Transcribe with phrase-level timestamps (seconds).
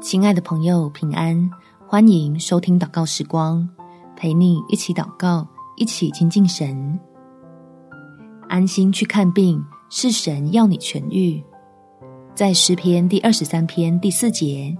[0.00, 1.50] 亲爱的朋友，平安！
[1.84, 3.68] 欢迎收听祷告时光，
[4.16, 5.44] 陪你一起祷告，
[5.76, 6.98] 一起亲近神。
[8.48, 9.60] 安心去看病，
[9.90, 11.42] 是神要你痊愈。
[12.32, 14.76] 在诗篇第二十三篇第四节，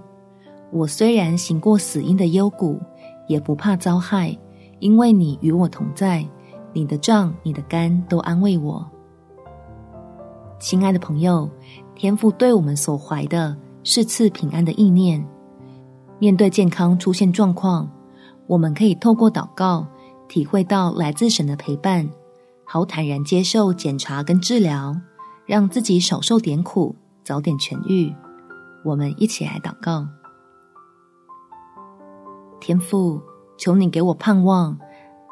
[0.71, 2.79] 我虽然行过死荫的幽谷，
[3.27, 4.35] 也不怕遭害，
[4.79, 6.25] 因为你与我同在，
[6.71, 8.89] 你的杖、你的竿都安慰我。
[10.61, 11.49] 亲爱的朋友，
[11.93, 13.55] 天父对我们所怀的。
[13.83, 15.25] 是赐平安的意念。
[16.19, 17.89] 面对健康出现状况，
[18.47, 19.87] 我们可以透过祷告，
[20.27, 22.09] 体会到来自神的陪伴，
[22.65, 24.95] 好坦然接受检查跟治疗，
[25.45, 28.13] 让自己少受点苦，早点痊愈。
[28.83, 30.05] 我们一起来祷告：
[32.59, 33.21] 天父，
[33.57, 34.77] 求你给我盼望，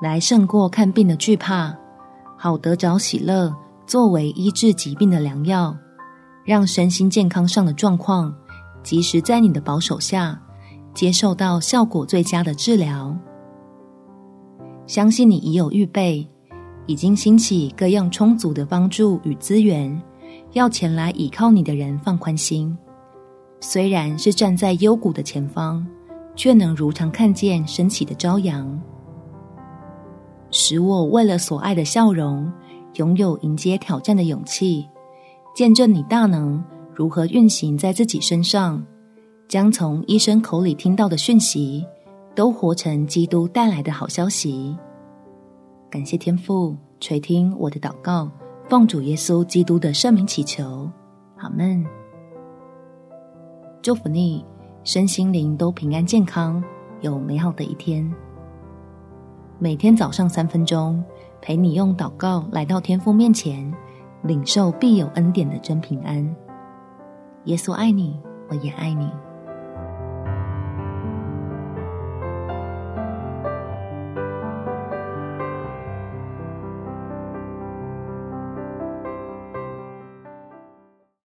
[0.02, 1.76] 来胜过看病的惧怕，
[2.38, 3.54] 好得着喜乐，
[3.86, 5.76] 作为医治疾病的良药，
[6.48, 8.34] 让身心健康上的状况。
[8.82, 10.42] 及时在你的保守下，
[10.94, 13.14] 接受到效果最佳的治疗。
[14.86, 16.26] 相信你已有预备，
[16.86, 20.02] 已经兴起各样充足的帮助与资源，
[20.54, 22.78] 要前来倚靠你的人放宽心。
[23.60, 25.86] 虽然是站在幽谷的前方，
[26.34, 28.80] 却能如常看见升起的朝阳，
[30.50, 32.50] 使我为了所爱的笑容，
[32.94, 34.88] 拥有迎接挑战的勇气，
[35.58, 36.64] 见证你大能。
[36.94, 38.86] 如何运行在自己身上，
[39.48, 41.84] 将从医生口里听到的讯息，
[42.36, 44.78] 都活成基督带来的好消息。
[45.90, 48.30] 感谢天父垂听我的祷告，
[48.70, 50.88] 奉主耶稣基督的圣名祈求，
[51.38, 51.84] 阿门。
[53.82, 54.46] 祝福你
[54.84, 56.64] 身心灵都平安健康，
[57.02, 58.08] 有美好的一天。
[59.58, 61.04] 每天早上三分钟，
[61.42, 63.74] 陪你用祷告来到天父面前，
[64.24, 66.36] 领受必有恩典的真平安。
[67.46, 69.10] 耶稣爱你，我也爱你。